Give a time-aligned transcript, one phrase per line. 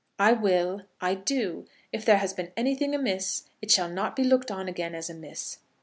[0.17, 0.81] "I will.
[0.99, 1.67] I do.
[1.91, 5.59] If there has been anything amiss, it shall not be looked on again as amiss.